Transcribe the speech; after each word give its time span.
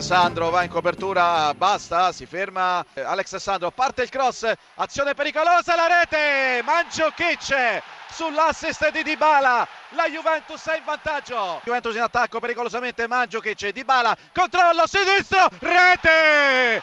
Sandro 0.00 0.50
va 0.50 0.62
in 0.62 0.68
copertura, 0.68 1.52
basta, 1.54 2.12
si 2.12 2.26
ferma 2.26 2.84
eh, 2.94 3.02
Alex 3.02 3.36
Sandro, 3.36 3.70
parte 3.70 4.02
il 4.02 4.08
cross, 4.08 4.50
azione 4.74 5.14
pericolosa, 5.14 5.74
la 5.74 5.86
rete, 5.86 6.62
Mandzukic 6.64 7.82
sull'assist 8.10 8.90
di 8.90 9.02
Dybala, 9.02 9.66
la 9.90 10.08
Juventus 10.08 10.64
è 10.66 10.76
in 10.76 10.84
vantaggio, 10.84 11.60
Juventus 11.64 11.94
in 11.94 12.02
attacco 12.02 12.40
pericolosamente, 12.40 13.06
Mandzukic, 13.06 13.70
Dybala, 13.70 14.16
controllo 14.32 14.86
sinistro, 14.86 15.48
rete! 15.58 16.82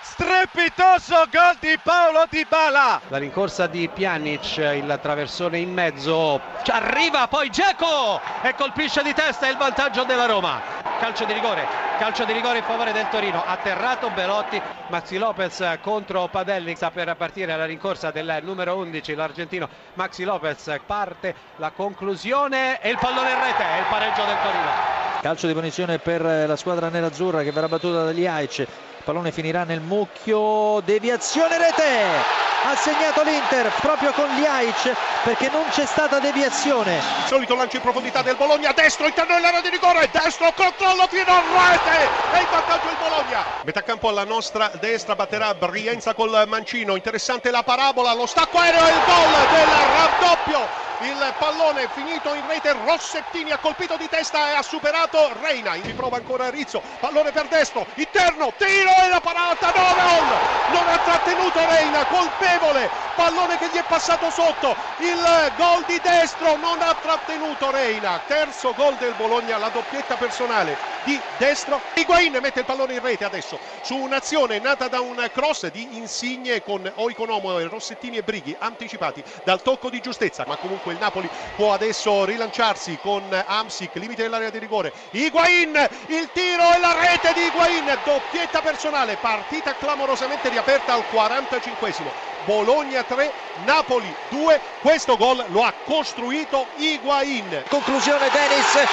strepitoso 0.00 1.26
gol 1.30 1.56
di 1.60 1.78
Paolo 1.82 2.26
Di 2.30 2.46
Bala 2.48 3.00
la 3.08 3.18
rincorsa 3.18 3.66
di 3.66 3.88
Pjanic 3.88 4.56
il 4.56 4.98
traversone 5.02 5.58
in 5.58 5.72
mezzo 5.72 6.40
arriva 6.66 7.28
poi 7.28 7.50
Geco 7.50 8.20
e 8.42 8.54
colpisce 8.54 9.02
di 9.02 9.12
testa 9.12 9.48
il 9.48 9.56
vantaggio 9.56 10.04
della 10.04 10.26
Roma 10.26 10.77
calcio 10.98 11.24
di 11.24 11.32
rigore 11.32 11.64
calcio 11.98 12.24
di 12.24 12.32
rigore 12.32 12.58
in 12.58 12.64
favore 12.64 12.92
del 12.92 13.08
Torino 13.08 13.42
atterrato 13.44 14.10
Belotti 14.10 14.60
Maxi 14.88 15.16
Lopez 15.16 15.78
contro 15.80 16.26
Padelli 16.28 16.74
sta 16.74 16.90
per 16.90 17.14
partire 17.16 17.56
la 17.56 17.64
rincorsa 17.64 18.10
del 18.10 18.40
numero 18.42 18.76
11 18.76 19.14
l'argentino 19.14 19.68
Maxi 19.94 20.24
Lopez 20.24 20.80
parte 20.84 21.34
la 21.56 21.70
conclusione 21.70 22.80
e 22.80 22.90
il 22.90 22.98
pallone 22.98 23.30
in 23.30 23.40
rete 23.40 23.62
è 23.64 23.78
il 23.78 23.86
pareggio 23.88 24.24
del 24.24 24.36
Torino. 24.42 24.96
Calcio 25.20 25.46
di 25.46 25.52
punizione 25.52 25.98
per 25.98 26.22
la 26.22 26.56
squadra 26.56 26.88
nerazzurra 26.88 27.42
che 27.42 27.52
verrà 27.52 27.68
battuta 27.68 28.04
dagli 28.04 28.26
Aic 28.26 28.66
pallone 29.04 29.32
finirà 29.32 29.64
nel 29.64 29.80
mucchio, 29.80 30.80
deviazione 30.84 31.56
rete, 31.56 32.47
ha 32.64 32.74
segnato 32.76 33.22
l'Inter 33.22 33.72
proprio 33.80 34.12
con 34.12 34.28
Liaic 34.34 34.92
perché 35.22 35.48
non 35.50 35.64
c'è 35.70 35.86
stata 35.86 36.18
deviazione. 36.18 36.96
Il 36.96 37.26
solito 37.26 37.54
lancio 37.54 37.76
in 37.76 37.82
profondità 37.82 38.22
del 38.22 38.36
Bologna, 38.36 38.72
destro, 38.72 39.06
interno 39.06 39.34
dell'area 39.34 39.60
di 39.60 39.68
rigore, 39.68 40.08
destro, 40.10 40.52
controllo, 40.52 41.06
fino 41.08 41.30
a 41.32 41.70
rete 41.70 42.10
e 42.30 42.40
in 42.40 42.46
vantaggio 42.50 42.88
il 42.90 42.96
Bologna. 42.96 43.44
Metà 43.62 43.82
campo 43.82 44.08
alla 44.08 44.24
nostra 44.24 44.70
destra 44.80 45.14
batterà 45.14 45.54
Brienza 45.54 46.14
col 46.14 46.44
mancino, 46.48 46.96
interessante 46.96 47.50
la 47.50 47.62
parabola, 47.62 48.12
lo 48.14 48.26
stacco 48.26 48.58
aereo 48.58 48.86
e 48.86 48.92
il 48.92 49.02
gol 49.04 49.46
del 49.48 49.70
raddoppio 49.70 50.86
il 51.00 51.34
pallone 51.38 51.88
finito 51.94 52.34
in 52.34 52.44
rete 52.48 52.72
Rossettini 52.84 53.52
ha 53.52 53.58
colpito 53.58 53.96
di 53.96 54.08
testa 54.08 54.50
e 54.50 54.54
ha 54.54 54.62
superato 54.62 55.32
Reina. 55.40 55.74
Ci 55.80 55.92
prova 55.92 56.16
ancora 56.16 56.50
Rizzo 56.50 56.82
pallone 56.98 57.30
per 57.30 57.46
destro 57.46 57.86
interno 57.94 58.52
tiro 58.56 58.90
e 59.04 59.08
la 59.08 59.20
parata 59.20 59.68
no 59.68 59.94
gol 59.94 60.26
non 60.72 60.88
ha 60.88 60.98
trattenuto 60.98 61.58
Reina 61.66 62.04
colpevole 62.06 62.90
pallone 63.14 63.58
che 63.58 63.68
gli 63.72 63.76
è 63.76 63.84
passato 63.84 64.30
sotto. 64.30 64.74
Il 64.98 65.52
gol 65.56 65.84
di 65.86 66.00
destro 66.02 66.56
non 66.56 66.80
ha 66.80 66.94
trattenuto 66.94 67.70
Reina. 67.70 68.20
Terzo 68.26 68.74
gol 68.74 68.94
del 68.96 69.14
Bologna 69.14 69.56
la 69.56 69.68
doppietta 69.68 70.16
personale 70.16 70.76
di 71.04 71.20
destro. 71.36 71.80
Higuain 71.94 72.38
mette 72.40 72.60
il 72.60 72.64
pallone 72.64 72.94
in 72.94 73.02
rete 73.02 73.24
adesso 73.24 73.58
su 73.82 73.96
un'azione 73.96 74.58
nata 74.58 74.88
da 74.88 75.00
un 75.00 75.28
cross 75.32 75.66
di 75.68 75.96
Insigne 75.96 76.62
con 76.62 76.90
Oikonomo 76.96 77.58
Rossettini 77.68 78.16
e 78.16 78.22
Brighi 78.22 78.54
anticipati 78.58 79.22
dal 79.44 79.62
tocco 79.62 79.90
di 79.90 80.00
giustezza 80.00 80.44
ma 80.46 80.56
comunque 80.56 80.87
il 80.90 80.98
Napoli 80.98 81.28
può 81.54 81.72
adesso 81.72 82.24
rilanciarsi 82.24 82.98
con 83.02 83.22
Amsic, 83.46 83.94
limite 83.94 84.22
dell'area 84.22 84.50
di 84.50 84.58
rigore. 84.58 84.92
Higuain, 85.10 85.88
il 86.06 86.28
tiro 86.32 86.72
e 86.74 86.78
la 86.78 86.94
rete 87.00 87.32
di 87.32 87.46
Higuain, 87.46 87.84
doppietta 88.04 88.60
personale, 88.60 89.16
partita 89.16 89.74
clamorosamente 89.74 90.48
riaperta 90.48 90.94
al 90.94 91.04
45esimo. 91.12 92.27
Bologna 92.44 93.02
3, 93.02 93.30
Napoli 93.64 94.14
2, 94.30 94.60
questo 94.80 95.16
gol 95.16 95.44
lo 95.48 95.62
ha 95.62 95.72
costruito 95.84 96.66
Higuain. 96.76 97.64
Conclusione 97.68 98.28
Denis, 98.30 98.88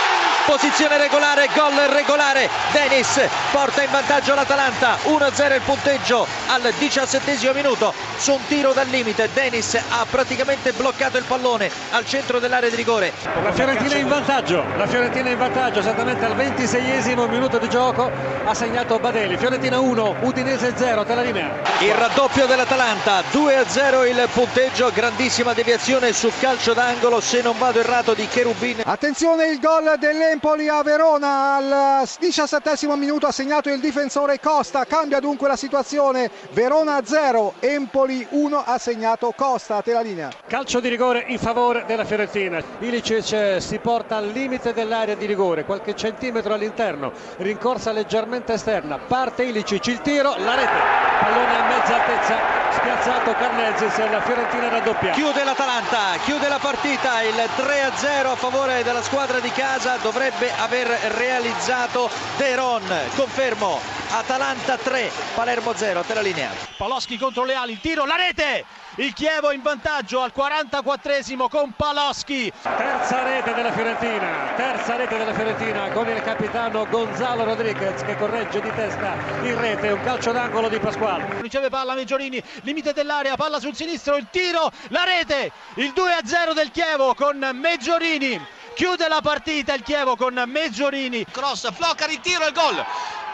posizione 0.45 0.97
regolare, 0.97 1.49
gol 1.53 1.73
regolare, 1.89 2.49
Denis 2.71 3.21
porta 3.51 3.83
in 3.83 3.91
vantaggio 3.91 4.33
l'Atalanta, 4.33 4.97
1-0 5.03 5.53
il 5.53 5.61
punteggio 5.61 6.27
al 6.47 6.73
diciassettesimo 6.77 7.53
minuto. 7.53 7.93
Su 8.17 8.33
un 8.33 8.45
tiro 8.47 8.73
dal 8.73 8.87
limite, 8.87 9.29
Denis 9.33 9.75
ha 9.75 10.05
praticamente 10.09 10.71
bloccato 10.73 11.17
il 11.17 11.23
pallone 11.23 11.69
al 11.91 12.05
centro 12.05 12.39
dell'area 12.39 12.69
di 12.69 12.75
rigore. 12.75 13.13
La 13.43 13.51
Fiorentina 13.51 13.95
in 13.95 14.07
vantaggio, 14.07 14.63
la 14.77 14.87
Fiorentina 14.87 15.29
in 15.29 15.37
vantaggio 15.37 15.79
esattamente 15.79 16.25
al 16.25 16.35
26esimo 16.35 17.27
minuto 17.29 17.57
di 17.57 17.69
gioco 17.69 18.11
ha 18.43 18.53
segnato 18.53 18.99
Badelli, 18.99 19.37
Fiorentina 19.37 19.79
1, 19.79 20.15
Udinese 20.21 20.73
0, 20.75 21.05
te 21.05 21.15
la 21.15 21.21
linea. 21.21 21.61
Il 21.79 21.93
raddoppio 21.93 22.45
dell'Atalanta, 22.45 23.23
2-0 23.35 24.07
il 24.07 24.29
punteggio, 24.31 24.89
grandissima 24.93 25.51
deviazione 25.51 26.13
su 26.13 26.31
calcio 26.39 26.71
d'angolo, 26.71 27.19
se 27.19 27.41
non 27.41 27.57
vado 27.57 27.81
errato 27.81 28.13
di 28.13 28.25
Cherubin. 28.29 28.83
Attenzione 28.85 29.47
il 29.47 29.59
gol 29.59 29.95
dell'Empoli 29.99 30.69
a 30.69 30.81
Verona 30.83 31.55
al 31.55 32.07
17 32.17 32.87
minuto 32.95 33.27
ha 33.27 33.33
segnato 33.33 33.69
il 33.69 33.81
difensore 33.81 34.39
Costa, 34.39 34.85
cambia 34.85 35.19
dunque 35.19 35.49
la 35.49 35.57
situazione, 35.57 36.31
Verona 36.51 37.01
0, 37.03 37.55
Empoli 37.59 38.25
1 38.29 38.63
ha 38.65 38.77
segnato 38.77 39.33
Costa, 39.35 39.81
te 39.81 39.91
la 39.91 39.99
linea. 39.99 40.29
Calcio 40.47 40.79
di 40.79 40.87
rigore 40.87 41.25
in 41.27 41.37
favore 41.37 41.83
della 41.85 42.05
Fiorentina, 42.05 42.63
Ilicic 42.79 43.57
si 43.59 43.79
porta 43.79 44.15
al 44.15 44.27
limite 44.27 44.71
dell'area 44.71 45.15
di 45.15 45.25
rigore, 45.25 45.65
qualche 45.65 45.93
centimetro 45.93 46.53
all'interno, 46.53 47.11
rincorsa 47.39 47.91
leggermente 47.91 48.53
esterna, 48.53 48.97
parte 48.97 49.43
Ilicic, 49.43 49.87
il 49.87 49.99
tiro, 49.99 50.35
la 50.37 50.55
rete, 50.55 50.79
pallone 51.19 51.57
a 51.57 51.63
mezza 51.65 51.95
altezza, 51.95 52.63
spiazzato 52.71 53.23
Carnezis 53.33 53.97
e 53.97 54.09
la 54.09 54.21
Fiorentina 54.21 54.69
raddoppia. 54.69 55.11
Chiude 55.11 55.43
l'Atalanta, 55.43 56.17
chiude 56.23 56.47
la 56.47 56.59
partita, 56.59 57.21
il 57.23 57.33
3-0 57.33 58.27
a 58.27 58.35
favore 58.35 58.83
della 58.83 59.01
squadra 59.01 59.39
di 59.39 59.51
casa 59.51 59.97
dovrebbe 59.97 60.51
aver 60.57 60.87
realizzato 60.87 62.09
De 62.37 62.55
Ron, 62.55 62.83
confermo, 63.15 63.79
Atalanta 64.09 64.77
3, 64.77 65.11
Palermo 65.33 65.73
0, 65.73 66.01
te 66.01 66.13
la 66.13 66.21
linea. 66.21 66.51
Paloschi 66.77 67.17
contro 67.17 67.43
le 67.43 67.55
ali, 67.55 67.71
il 67.73 67.79
tiro, 67.81 68.05
la 68.05 68.15
rete! 68.15 68.84
Il 68.97 69.11
Chievo 69.11 69.51
in 69.51 69.61
vantaggio 69.61 70.21
al 70.21 70.31
44esimo 70.33 71.49
con 71.49 71.73
Paloschi. 71.75 72.49
Terza 72.61 73.23
rete 73.23 73.53
della 73.53 73.73
Fiorentina, 73.73 74.53
terza 74.55 74.95
rete 74.95 75.17
della 75.17 75.33
Fiorentina 75.33 75.89
con 75.89 76.07
il 76.07 76.21
capitano 76.21 76.87
Gonzalo 76.87 77.43
Rodriguez 77.43 78.03
che 78.03 78.15
corregge 78.15 78.61
di 78.61 78.71
testa 78.73 79.15
in 79.41 79.59
rete, 79.59 79.89
un 79.89 80.01
calcio 80.01 80.31
d'angolo 80.31 80.69
di 80.69 80.79
Pasquale. 80.79 81.41
Riceve 81.41 81.67
palla 81.67 81.93
Meggiorini, 81.93 82.41
limite 82.61 82.93
dell'area, 82.93 83.35
palla 83.35 83.59
sul 83.59 83.75
sinistro, 83.75 84.15
il 84.15 84.27
tiro, 84.31 84.71
la 84.87 85.03
rete, 85.03 85.51
il 85.73 85.91
2-0 85.93 86.53
del 86.53 86.71
Chievo 86.71 87.13
con 87.15 87.37
Meggiorini. 87.53 88.39
Chiude 88.75 89.09
la 89.09 89.19
partita 89.21 89.73
il 89.73 89.83
Chievo 89.83 90.15
con 90.15 90.41
Meggiorini. 90.47 91.25
Cross, 91.29 91.69
Floccari, 91.73 92.13
il 92.13 92.19
tiro 92.21 92.45
e 92.45 92.47
il 92.47 92.53
gol 92.53 92.85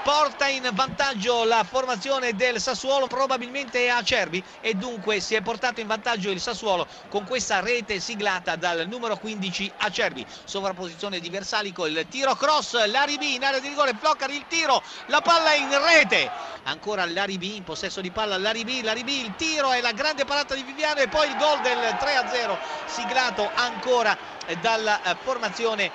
porta 0.04 0.48
in 0.48 0.68
vantaggio 0.74 1.44
la 1.44 1.64
formazione 1.64 2.34
del 2.34 2.60
Sassuolo 2.60 3.08
probabilmente 3.08 3.90
Acerbi 3.90 4.44
e 4.60 4.74
dunque 4.74 5.20
si 5.20 5.36
è 5.36 5.42
portato 5.42 5.80
in 5.80 5.88
vantaggio 5.88 6.32
il 6.32 6.42
Sassuolo 6.42 6.88
con 7.10 7.26
questa 7.26 7.60
rete 7.60 8.00
siglata 8.00 8.56
dal 8.56 8.88
numero 8.88 9.18
15 9.18 9.72
Acerbi. 9.78 10.26
Sovrapposizione 10.44 11.20
di 11.20 11.30
Versalico 11.30 11.86
il 11.86 12.06
tiro 12.10 12.36
cross 12.36 12.84
Laribi 12.88 13.36
in 13.36 13.44
area 13.44 13.60
di 13.60 13.68
rigore 13.68 13.94
Floccari 13.98 14.36
il 14.36 14.46
tiro 14.48 14.82
la 15.08 15.22
palla 15.22 15.54
in 15.54 15.70
rete. 15.70 16.30
Ancora 16.64 17.06
Laribi 17.06 17.56
in 17.58 17.64
possesso 17.64 18.02
di 18.02 18.12
palla 18.12 18.38
Laribi 18.38 18.82
Laribi 18.82 19.22
il 19.22 19.36
tiro 19.36 19.72
e 19.74 19.82
la 19.82 19.92
grande 19.92 20.26
parata 20.26 20.56
di 20.56 20.64
Viviano 20.64 21.00
e 21.02 21.08
poi 21.08 21.28
il 21.28 21.38
gol 21.38 21.62
del 21.62 21.78
3-0 21.78 22.58
siglato 22.88 23.50
ancora 23.54 24.18
dalla 24.62 25.00
formazione 25.22 25.92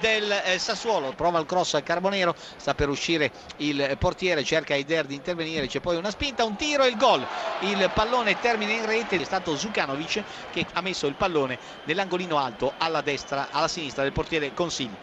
del 0.00 0.42
Sassuolo. 0.56 1.12
Prova 1.12 1.38
il 1.38 1.46
cross 1.46 1.80
Carbonero 1.84 2.34
sta 2.56 2.74
per 2.74 2.88
uscire 2.88 3.30
il 3.56 3.96
portiere 3.98 4.42
cerca 4.44 4.74
Eider 4.74 5.06
di 5.06 5.14
intervenire 5.14 5.66
c'è 5.66 5.80
poi 5.80 5.96
una 5.96 6.10
spinta 6.10 6.44
un 6.44 6.56
tiro 6.56 6.84
e 6.84 6.88
il 6.88 6.96
gol. 6.96 7.26
Il 7.58 7.90
pallone 7.92 8.38
termina 8.38 8.72
in 8.72 8.84
rete 8.84 9.16
è 9.16 9.24
stato 9.24 9.56
Zukanovic 9.56 10.22
che 10.50 10.66
ha 10.72 10.80
messo 10.80 11.06
il 11.06 11.16
pallone 11.16 11.58
nell'angolino 11.84 12.38
alto 12.38 12.74
alla 12.76 13.00
destra 13.00 13.48
alla 13.50 13.68
sinistra 13.68 14.02
del 14.02 14.12
portiere 14.12 14.52
Consigli 14.52 14.92